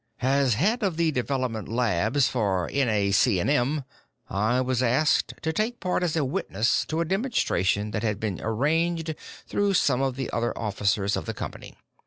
"As 0.23 0.55
head 0.55 0.81
of 0.81 0.97
the 0.97 1.11
development 1.11 1.67
labs 1.69 2.27
for 2.27 2.67
NAC&M, 2.73 3.83
I 4.31 4.59
was 4.59 4.81
asked 4.81 5.35
to 5.43 5.53
take 5.53 5.79
part 5.79 6.01
as 6.01 6.15
a 6.15 6.25
witness 6.25 6.85
to 6.85 7.01
a 7.01 7.05
demonstration 7.05 7.91
that 7.91 8.01
had 8.01 8.19
been 8.19 8.39
arranged 8.41 9.13
through 9.45 9.75
some 9.75 10.01
of 10.01 10.15
the 10.15 10.31
other 10.31 10.57
officers 10.57 11.15
of 11.15 11.27
the 11.27 11.35
company. 11.35 11.77